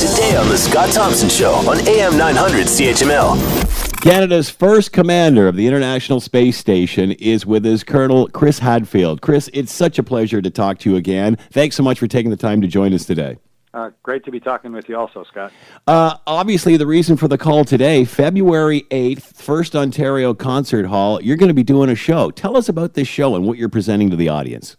[0.00, 4.00] today on The Scott Thompson Show on AM 900 CHML.
[4.00, 9.20] Canada's first commander of the International Space Station is with us, Colonel Chris Hadfield.
[9.20, 11.36] Chris, it's such a pleasure to talk to you again.
[11.50, 13.36] Thanks so much for taking the time to join us today.
[13.74, 15.52] Uh, great to be talking with you also, Scott.
[15.86, 21.36] Uh, obviously, the reason for the call today, February 8th, First Ontario Concert Hall, you're
[21.36, 22.30] going to be doing a show.
[22.30, 24.76] Tell us about this show and what you're presenting to the audience.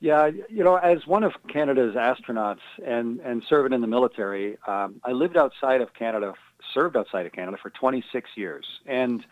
[0.00, 5.00] Yeah, you know, as one of Canada's astronauts and, and serving in the military, um,
[5.04, 6.34] I lived outside of Canada,
[6.74, 8.66] served outside of Canada for 26 years.
[8.84, 9.24] And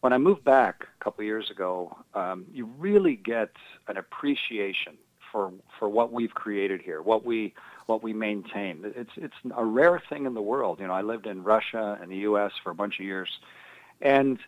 [0.00, 3.50] when I moved back a couple of years ago, um, you really get
[3.88, 4.98] an appreciation
[5.32, 7.54] for for what we've created here, what we
[7.86, 8.92] what we maintain.
[8.96, 10.78] It's it's a rare thing in the world.
[10.78, 12.52] You know, I lived in Russia and the U.S.
[12.62, 13.30] for a bunch of years,
[14.00, 14.38] and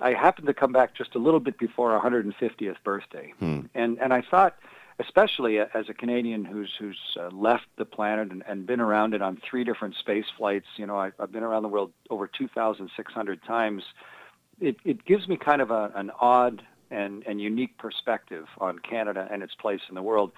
[0.00, 3.60] I happened to come back just a little bit before our 150th birthday, hmm.
[3.74, 4.56] and and I thought,
[4.98, 9.22] especially as a Canadian who's who's uh, left the planet and, and been around it
[9.22, 10.66] on three different space flights.
[10.76, 13.82] You know, I, I've been around the world over 2,600 times.
[14.60, 19.28] It it gives me kind of a, an odd and, and unique perspective on Canada
[19.30, 20.32] and its place in the world.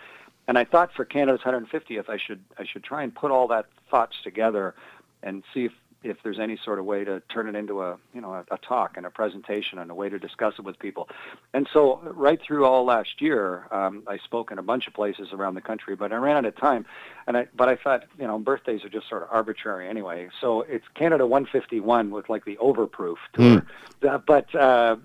[0.48, 3.66] And I thought for Canada's 150th, I should I should try and put all that
[3.90, 4.74] thoughts together
[5.22, 8.20] and see if if there's any sort of way to turn it into a you
[8.20, 11.08] know a, a, talk and a presentation and a way to discuss it with people.
[11.52, 15.28] And so right through all last year, um, I spoke in a bunch of places
[15.32, 16.86] around the country, but I ran out of time.
[17.26, 20.28] And I but I thought you know birthdays are just sort of arbitrary anyway.
[20.40, 23.66] So it's Canada 151 with like the overproof tour, mm.
[24.08, 24.96] uh, but uh,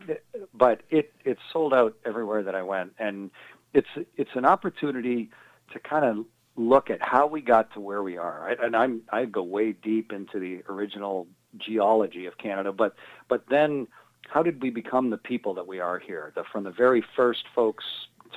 [0.53, 3.31] but it it sold out everywhere that I went, and
[3.73, 5.29] it's it's an opportunity
[5.71, 8.43] to kind of look at how we got to where we are.
[8.45, 8.57] Right?
[8.61, 12.95] And I'm I go way deep into the original geology of Canada, but
[13.27, 13.87] but then
[14.29, 16.31] how did we become the people that we are here?
[16.35, 17.83] The, from the very first folks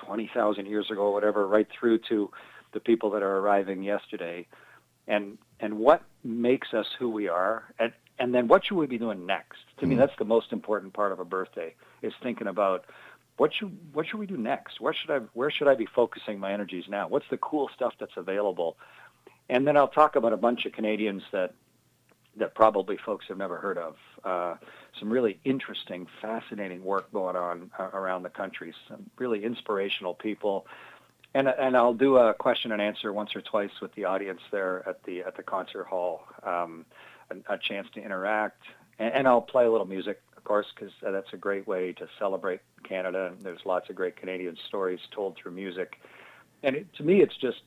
[0.05, 2.31] 20,000 years ago, whatever, right through to
[2.73, 4.47] the people that are arriving yesterday,
[5.07, 8.99] and and what makes us who we are, and and then what should we be
[8.99, 9.59] doing next?
[9.77, 9.91] To mm-hmm.
[9.91, 12.85] me, that's the most important part of a birthday is thinking about
[13.37, 14.81] what should what should we do next?
[14.81, 17.09] Where should I where should I be focusing my energies now?
[17.09, 18.77] What's the cool stuff that's available?
[19.49, 21.55] And then I'll talk about a bunch of Canadians that
[22.37, 23.97] that probably folks have never heard of.
[24.25, 24.55] Uh,
[24.99, 28.75] some really interesting, fascinating work going on uh, around the country.
[28.89, 30.67] Some really inspirational people.
[31.35, 34.89] And, and I'll do a question and answer once or twice with the audience there
[34.89, 36.25] at the at the concert hall.
[36.45, 36.87] Um,
[37.31, 38.63] a, a, chance to interact,
[38.99, 42.07] and, and I'll play a little music of course, because that's a great way to
[42.19, 43.33] celebrate Canada.
[43.33, 45.95] And there's lots of great Canadian stories told through music.
[46.63, 47.63] And it, to me, it's just,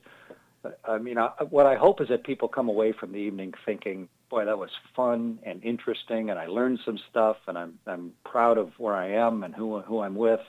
[0.86, 4.10] I mean, I, what I hope is that people come away from the evening thinking,
[4.30, 8.60] boy, that was fun and interesting, and I learned some stuff, and I'm I'm proud
[8.60, 10.42] of where I am and who who I'm with.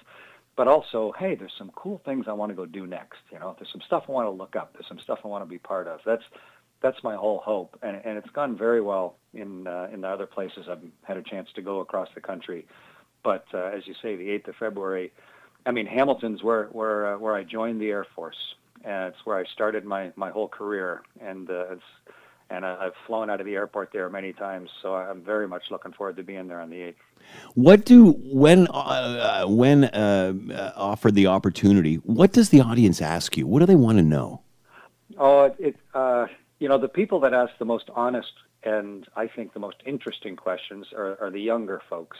[0.54, 3.20] But also, hey, there's some cool things I want to go do next.
[3.32, 4.74] You know, there's some stuff I want to look up.
[4.74, 6.00] There's some stuff I want to be part of.
[6.04, 6.24] That's
[6.80, 10.26] that's my whole hope, and and it's gone very well in uh, in the other
[10.26, 12.66] places I've had a chance to go across the country.
[13.24, 15.12] But uh, as you say, the 8th of February,
[15.66, 19.38] I mean Hamilton's where where uh, where I joined the Air Force, and it's where
[19.38, 21.82] I started my my whole career, and uh, it's
[22.50, 25.92] and I've flown out of the airport there many times, so I'm very much looking
[25.92, 26.94] forward to being there on the 8th.
[27.54, 31.96] What do when uh, when uh, uh, offered the opportunity?
[31.96, 33.46] What does the audience ask you?
[33.46, 34.40] What do they want to know?
[35.18, 36.26] Oh, it, uh,
[36.58, 38.32] you know, the people that ask the most honest
[38.64, 42.16] and I think the most interesting questions are, are the younger folks.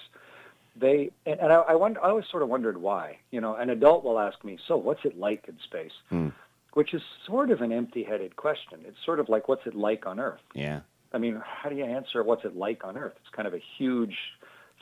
[0.76, 3.18] They and, and I, I, wonder, I always sort of wondered why.
[3.30, 6.28] You know, an adult will ask me, "So, what's it like in space?" Hmm.
[6.74, 8.80] Which is sort of an empty-headed question.
[8.86, 10.80] It's sort of like, "What's it like on Earth?" Yeah.
[11.12, 13.14] I mean, how do you answer what's it like on Earth?
[13.20, 14.16] It's kind of a huge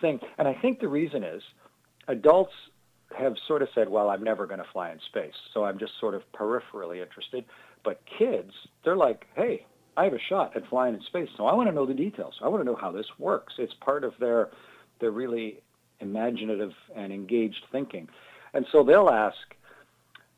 [0.00, 1.42] thing, and I think the reason is
[2.08, 2.52] adults
[3.16, 5.92] have sort of said, "Well, I'm never going to fly in space, so I'm just
[5.98, 7.46] sort of peripherally interested."
[7.86, 8.50] But kids,
[8.84, 9.64] they're like, hey,
[9.96, 12.34] I have a shot at flying in space, so I want to know the details.
[12.42, 13.54] I want to know how this works.
[13.58, 14.50] It's part of their
[15.00, 15.60] their really
[16.00, 18.08] imaginative and engaged thinking,
[18.52, 19.36] and so they'll ask,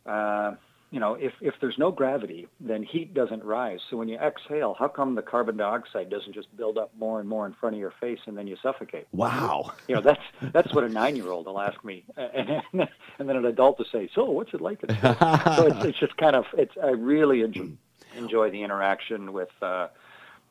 [0.05, 0.57] uh,
[0.91, 3.81] you know, if if there's no gravity, then heat doesn't rise.
[3.91, 7.29] So when you exhale, how come the carbon dioxide doesn't just build up more and
[7.29, 9.07] more in front of your face and then you suffocate?
[9.13, 9.73] Wow.
[9.87, 13.37] You know, that's that's what a nine year old will ask me, and, and then
[13.37, 16.73] an adult will say, "So what's it like?" so it's, it's just kind of it's
[16.83, 17.69] I really enjoy
[18.17, 19.51] enjoy the interaction with.
[19.61, 19.89] Uh,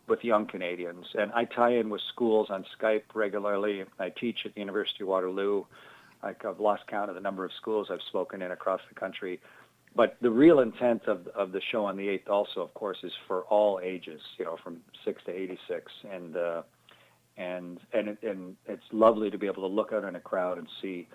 [0.07, 3.83] with young Canadians, and I tie in with schools on Skype regularly.
[3.99, 5.65] I teach at the University of Waterloo.
[6.23, 9.41] I've lost count of the number of schools I've spoken in across the country.
[9.97, 13.11] But the real intent of, of the show on the 8th also, of course, is
[13.27, 15.91] for all ages, you know, from 6 to 86.
[16.11, 16.61] And, uh,
[17.35, 20.59] and, and, it, and it's lovely to be able to look out in a crowd
[20.59, 21.07] and see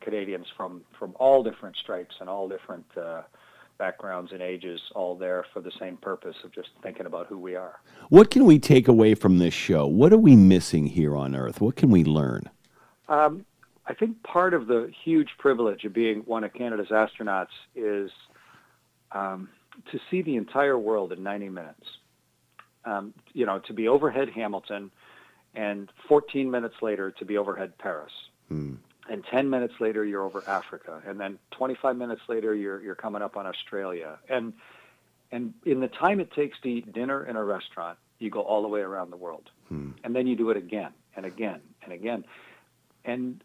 [0.00, 3.22] Canadians from, from all different stripes and all different uh,
[3.78, 7.56] backgrounds and ages, all there for the same purpose of just thinking about who we
[7.56, 7.80] are.
[8.10, 9.88] What can we take away from this show?
[9.88, 11.60] What are we missing here on Earth?
[11.60, 12.48] What can we learn?
[13.08, 13.44] Um,
[13.90, 18.12] I think part of the huge privilege of being one of Canada's astronauts is
[19.10, 19.48] um,
[19.90, 21.86] to see the entire world in 90 minutes.
[22.84, 24.92] Um, you know, to be overhead Hamilton,
[25.54, 28.12] and 14 minutes later to be overhead Paris.
[28.48, 28.74] Hmm.
[29.08, 33.22] And 10 minutes later you're over Africa, and then 25 minutes later you're you're coming
[33.22, 34.18] up on Australia.
[34.28, 34.52] And
[35.32, 38.62] and in the time it takes to eat dinner in a restaurant, you go all
[38.62, 39.50] the way around the world.
[39.68, 39.90] Hmm.
[40.04, 42.24] And then you do it again and again and again.
[43.04, 43.42] And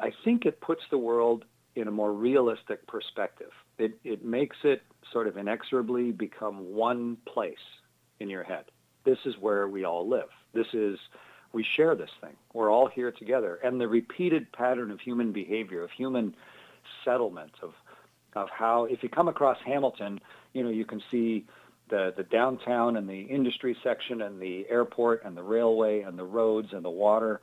[0.00, 3.50] I think it puts the world in a more realistic perspective.
[3.78, 7.56] It it makes it sort of inexorably become one place
[8.20, 8.64] in your head.
[9.04, 10.28] This is where we all live.
[10.54, 10.98] This is
[11.52, 12.36] we share this thing.
[12.52, 13.58] We're all here together.
[13.62, 16.34] And the repeated pattern of human behavior, of human
[17.04, 17.72] settlement, of
[18.34, 20.20] of how if you come across Hamilton,
[20.52, 21.46] you know, you can see
[21.90, 26.24] the, the downtown and the industry section and the airport and the railway and the
[26.24, 27.40] roads and the water.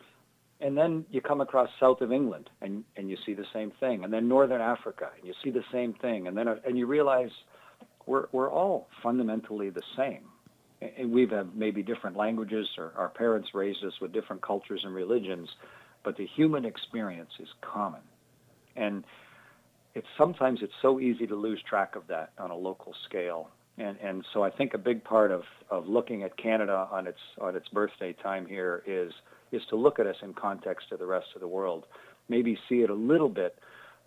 [0.62, 4.04] And then you come across south of England and, and you see the same thing.
[4.04, 6.28] And then northern Africa and you see the same thing.
[6.28, 7.30] And then and you realize
[8.06, 10.22] we're, we're all fundamentally the same
[10.98, 14.94] and we've had maybe different languages or our parents raised us with different cultures and
[14.94, 15.50] religions,
[16.04, 18.02] but the human experience is common.
[18.76, 19.04] And
[19.94, 23.50] it's sometimes it's so easy to lose track of that on a local scale.
[23.78, 27.20] And and so I think a big part of, of looking at Canada on its
[27.40, 29.12] on its birthday time here is
[29.52, 31.86] is to look at us in context of the rest of the world.
[32.30, 33.60] Maybe see it a little bit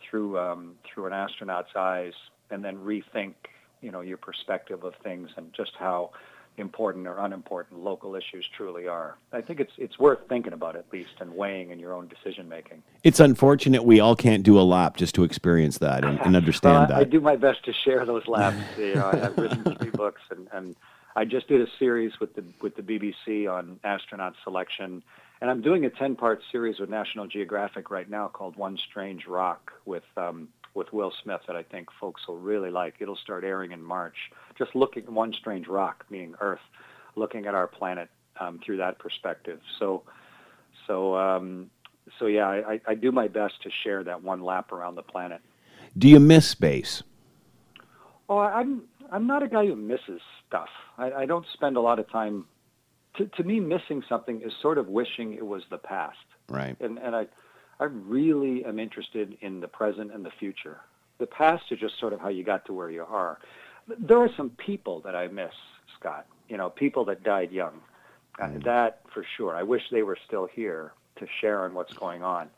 [0.08, 2.12] through um, through an astronaut's eyes
[2.50, 3.35] and then rethink,
[3.81, 6.11] you know, your perspective of things and just how
[6.58, 9.17] important or unimportant local issues truly are.
[9.32, 12.49] I think it's it's worth thinking about at least and weighing in your own decision
[12.49, 12.82] making.
[13.05, 16.75] It's unfortunate we all can't do a lap just to experience that and, and understand
[16.75, 16.99] well, I, that.
[16.99, 18.56] I do my best to share those laps.
[18.79, 20.76] you know, I've written three books and, and
[21.17, 25.02] I just did a series with the with the BBC on astronaut selection.
[25.40, 29.73] And I'm doing a 10-part series with National Geographic right now called One Strange Rock
[29.85, 32.94] with um, with Will Smith that I think folks will really like.
[33.00, 34.17] It'll start airing in March.
[34.56, 36.61] Just looking at one strange rock, meaning Earth,
[37.17, 38.08] looking at our planet
[38.40, 39.61] um, through that perspective.
[39.79, 40.02] So,
[40.87, 41.70] so, um,
[42.19, 45.40] so yeah, I, I do my best to share that one lap around the planet.
[45.96, 47.02] Do you miss space?
[48.29, 50.69] Oh, I'm I'm not a guy who misses stuff.
[50.96, 52.44] I, I don't spend a lot of time.
[53.19, 56.17] To, to me, missing something is sort of wishing it was the past.
[56.49, 56.76] Right.
[56.81, 57.26] And and I
[57.81, 60.79] I really am interested in the present and the future.
[61.19, 63.38] The past is just sort of how you got to where you are.
[63.87, 65.53] There are some people that I miss,
[65.99, 66.26] Scott.
[66.49, 67.81] You know, people that died young.
[68.41, 69.56] Uh, that for sure.
[69.56, 72.49] I wish they were still here to share on what's going on.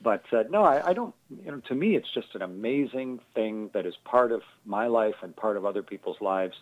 [0.00, 1.14] But uh, no, I, I don't.
[1.44, 5.16] You know, to me, it's just an amazing thing that is part of my life
[5.22, 6.56] and part of other people's lives.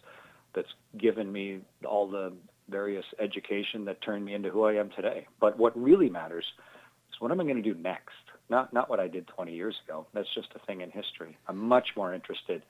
[0.54, 2.32] That's given me all the
[2.68, 5.26] various education that turned me into who I am today.
[5.40, 6.44] But what really matters
[7.10, 8.14] is what am I going to do next?
[8.48, 10.06] Not not what I did 20 years ago.
[10.14, 11.36] That's just a thing in history.
[11.48, 12.62] I'm much more interested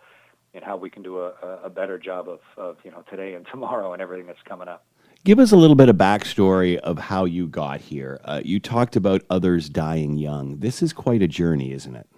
[0.55, 1.31] in how we can do a,
[1.65, 4.85] a better job of, of you know today and tomorrow and everything that's coming up.
[5.25, 8.21] Give us a little bit of backstory of how you got here.
[8.25, 10.59] Uh, you talked about others dying young.
[10.59, 12.09] This is quite a journey, isn't it?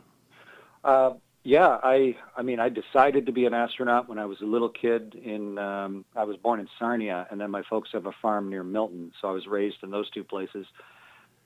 [0.83, 1.11] Uh,
[1.45, 4.71] yeah, I I mean I decided to be an astronaut when I was a little
[4.71, 5.15] kid.
[5.15, 8.65] In um, I was born in Sarnia, and then my folks have a farm near
[8.65, 10.67] Milton, so I was raised in those two places.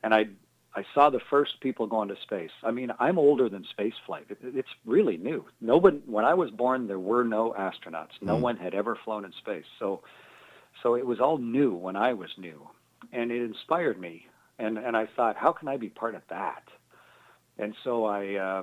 [0.05, 0.27] And I
[0.75, 2.53] I saw the first people go into space.
[2.63, 4.27] I mean, I'm older than space flight.
[4.29, 5.45] It, it's really new.
[5.61, 8.13] Nobody, when I was born, there were no astronauts.
[8.21, 8.41] No mm.
[8.41, 9.65] one had ever flown in space.
[9.81, 10.03] So,
[10.83, 12.69] so it was all new when I was new,
[13.13, 14.27] and it inspired me.
[14.61, 16.63] And and I thought, how can I be part of that?
[17.59, 18.63] And so I, uh,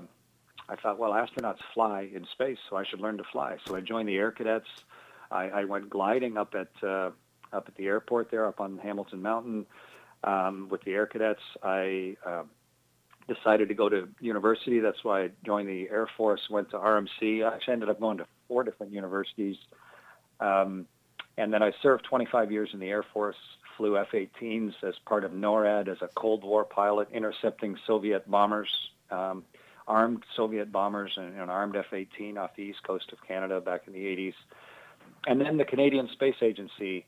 [0.67, 3.57] I thought, well, astronauts fly in space, so I should learn to fly.
[3.65, 4.67] So I joined the Air Cadets.
[5.31, 7.11] I, I went gliding up at uh,
[7.53, 9.65] up at the airport there, up on Hamilton Mountain
[10.23, 11.41] um, with the Air Cadets.
[11.63, 12.43] I uh,
[13.27, 14.79] decided to go to university.
[14.79, 17.45] That's why I joined the Air Force, went to RMC.
[17.45, 19.57] I actually ended up going to four different universities.
[20.39, 20.87] Um,
[21.37, 23.35] and then I served 25 years in the Air Force,
[23.77, 28.69] flew F-18s as part of NORAD as a Cold War pilot, intercepting Soviet bombers,
[29.11, 29.43] um,
[29.87, 33.93] armed Soviet bombers, and an armed F-18 off the east coast of Canada back in
[33.93, 34.33] the 80s.
[35.27, 37.05] And then the Canadian Space Agency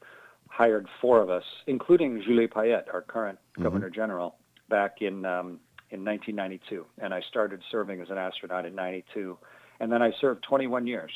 [0.50, 3.64] hired four of us, including Julie Payette, our current mm-hmm.
[3.64, 4.36] Governor General,
[4.70, 6.86] back in um, in 1992.
[7.00, 9.38] And I started serving as an astronaut in 92.
[9.80, 11.12] And then I served 21 years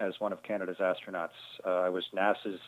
[0.00, 1.28] as one of Canada's astronauts.
[1.64, 2.60] Uh, I was NASA's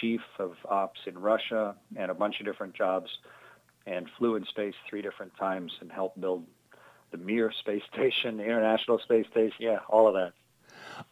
[0.00, 3.08] chief of ops in Russia and a bunch of different jobs
[3.86, 6.44] and flew in space three different times and helped build
[7.10, 10.32] the Mir space station, the International Space Station, yeah, all of that.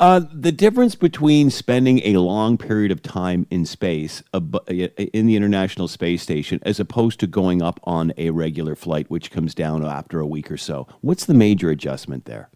[0.01, 5.89] Uh, the difference between spending a long period of time in space in the International
[5.89, 10.21] Space Station as opposed to going up on a regular flight, which comes down after
[10.21, 12.49] a week or so, what's the major adjustment there?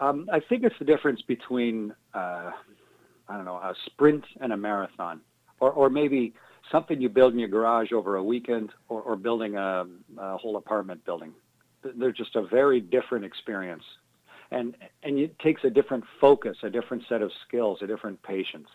[0.00, 2.52] Um, I think it's the difference between, uh,
[3.28, 5.20] I don't know, a sprint and a marathon,
[5.58, 6.34] or, or maybe
[6.70, 9.86] something you build in your garage over a weekend, or, or building a,
[10.18, 11.32] a whole apartment building.
[11.82, 13.84] They're just a very different experience
[14.50, 18.68] and and it takes a different focus, a different set of skills, a different patience.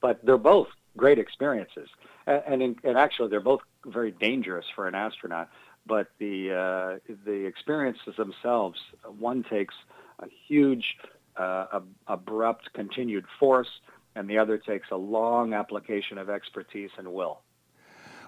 [0.00, 1.88] But they're both great experiences,
[2.26, 5.48] and and, in, and actually they're both very dangerous for an astronaut.
[5.86, 8.78] But the uh, the experiences themselves,
[9.18, 9.74] one takes
[10.20, 10.96] a huge,
[11.36, 13.68] uh, abrupt, continued force,
[14.14, 17.40] and the other takes a long application of expertise and will.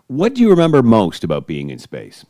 [0.06, 2.24] What do you remember most about being in space?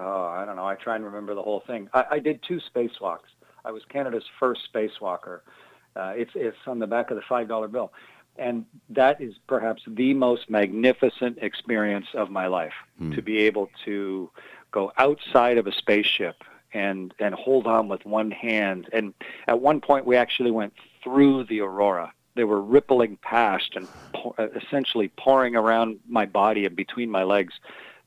[0.00, 0.66] Oh, I don't know.
[0.66, 1.88] I try and remember the whole thing.
[1.92, 3.30] I, I did two spacewalks.
[3.64, 5.40] I was Canada's first spacewalker.
[5.96, 7.92] Uh, it's it's on the back of the five dollar bill,
[8.36, 12.74] and that is perhaps the most magnificent experience of my life.
[12.98, 13.12] Hmm.
[13.12, 14.30] To be able to
[14.70, 18.88] go outside of a spaceship and and hold on with one hand.
[18.92, 19.14] And
[19.46, 22.12] at one point, we actually went through the aurora.
[22.34, 27.54] They were rippling past and po- essentially pouring around my body and between my legs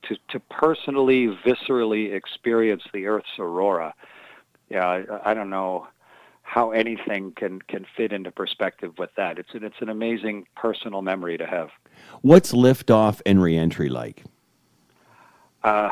[0.04, 3.94] to, to personally, viscerally experience the Earth's aurora,
[4.70, 5.88] yeah, I, I don't know
[6.44, 9.40] how anything can, can fit into perspective with that.
[9.40, 11.70] It's an, it's an amazing personal memory to have.
[12.22, 14.24] What's liftoff and reentry like?
[15.64, 15.90] Uh,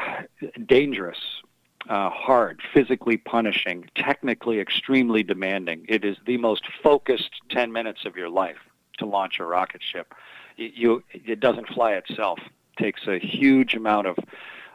[0.65, 1.19] dangerous,
[1.87, 5.85] uh, hard, physically punishing, technically extremely demanding.
[5.87, 8.57] It is the most focused 10 minutes of your life
[8.97, 10.13] to launch a rocket ship.
[10.57, 12.39] You, you it doesn't fly itself
[12.79, 14.17] takes a huge amount of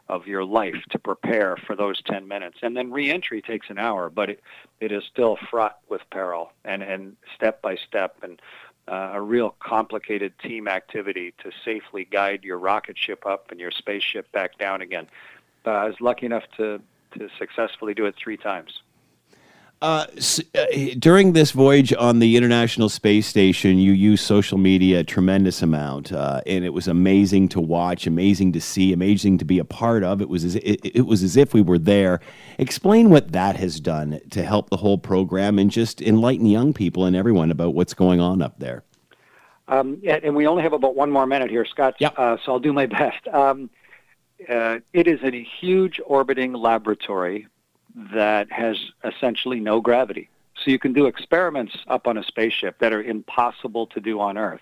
[0.09, 2.59] of your life to prepare for those 10 minutes.
[2.63, 4.43] And then reentry takes an hour, but it,
[4.81, 8.41] it is still fraught with peril and, and step by step and
[8.87, 13.71] uh, a real complicated team activity to safely guide your rocket ship up and your
[13.71, 15.07] spaceship back down again.
[15.65, 16.83] Uh, I was lucky enough to,
[17.19, 18.83] to successfully do it three times.
[19.83, 20.07] Uh,
[20.55, 20.65] uh,
[20.99, 26.11] during this voyage on the International Space Station, you used social media a tremendous amount,
[26.11, 30.03] uh, and it was amazing to watch, amazing to see, amazing to be a part
[30.03, 30.23] of.
[30.23, 32.21] It was as, it, it, was as if we were there.
[32.59, 37.05] Explain what that has done to help the whole program and just enlighten young people
[37.05, 38.85] and everyone about what's going on up there.
[39.69, 41.97] Um, yeah, and we only have about one more minute here, Scott.
[41.99, 42.15] Yep.
[42.17, 43.27] Uh, so I'll do my best.
[43.29, 43.69] Um,
[44.49, 47.49] uh, it is a huge orbiting laboratory
[47.95, 50.29] that has essentially no gravity.
[50.63, 54.39] So you can do experiments up on a spaceship that are impossible to do on
[54.39, 54.61] Earth.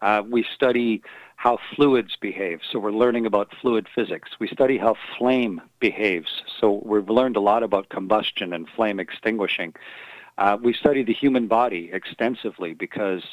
[0.00, 1.02] Uh, we study
[1.36, 4.30] how fluids behave, so we're learning about fluid physics.
[4.40, 9.74] We study how flame behaves, so we've learned a lot about combustion and flame extinguishing.
[10.36, 13.24] Uh, we study the human body extensively because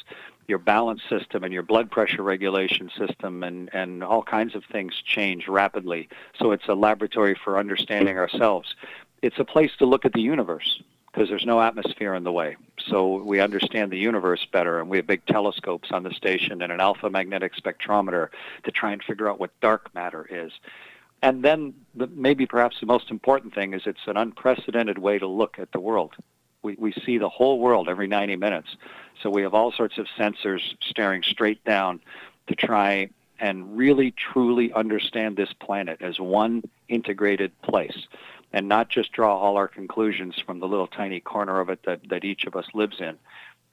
[0.48, 4.94] your balance system and your blood pressure regulation system and, and all kinds of things
[5.04, 6.08] change rapidly.
[6.38, 8.74] So it's a laboratory for understanding ourselves
[9.22, 12.56] it's a place to look at the universe because there's no atmosphere in the way.
[12.88, 16.70] So we understand the universe better, and we have big telescopes on the station and
[16.70, 18.28] an alpha magnetic spectrometer
[18.64, 20.52] to try and figure out what dark matter is.
[21.22, 25.26] And then the, maybe perhaps the most important thing is it's an unprecedented way to
[25.26, 26.14] look at the world.
[26.62, 28.76] We, we see the whole world every 90 minutes.
[29.22, 32.00] So we have all sorts of sensors staring straight down
[32.48, 38.06] to try and really truly understand this planet as one integrated place
[38.52, 42.00] and not just draw all our conclusions from the little tiny corner of it that,
[42.08, 43.18] that each of us lives in.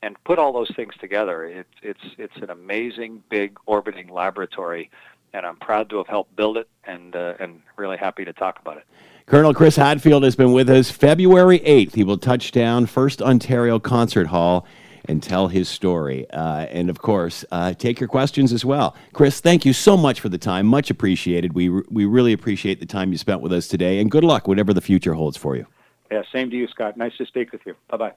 [0.02, 1.46] And put all those things together.
[1.46, 4.92] It, it's, it's an amazing, big orbiting laboratory,
[5.34, 8.60] and I'm proud to have helped build it and, uh, and really happy to talk
[8.60, 8.84] about it.
[9.26, 10.92] Colonel Chris Hadfield has been with us.
[10.92, 14.68] February 8th, he will touch down First Ontario Concert Hall
[15.06, 16.30] and tell his story.
[16.32, 18.96] Uh, and of course, uh, take your questions as well.
[19.14, 20.66] Chris, thank you so much for the time.
[20.66, 21.54] Much appreciated.
[21.54, 24.48] We, re- we really appreciate the time you spent with us today, and good luck,
[24.48, 25.66] whatever the future holds for you.
[26.12, 26.96] Yeah, same to you, Scott.
[26.98, 27.76] Nice to speak with you.
[27.90, 28.14] Bye bye.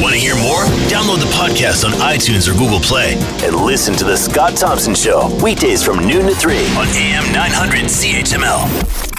[0.00, 0.64] Want to hear more?
[0.90, 5.30] Download the podcast on iTunes or Google Play and listen to The Scott Thompson Show,
[5.42, 9.13] weekdays from noon to 3 on AM 900 CHML.